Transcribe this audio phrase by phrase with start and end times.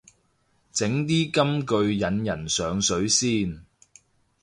[0.73, 3.63] 整啲金句引人上水先